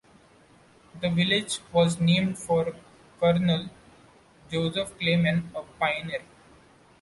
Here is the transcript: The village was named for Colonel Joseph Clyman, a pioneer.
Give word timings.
The 0.99 1.11
village 1.11 1.59
was 1.71 1.99
named 1.99 2.39
for 2.39 2.73
Colonel 3.19 3.69
Joseph 4.49 4.97
Clyman, 4.97 5.51
a 5.53 5.61
pioneer. 5.79 6.23